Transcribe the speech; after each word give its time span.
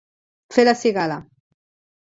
Fer 0.55 0.65
la 0.69 0.75
cigala. 0.81 1.21